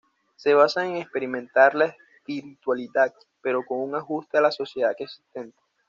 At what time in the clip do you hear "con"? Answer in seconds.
3.63-3.81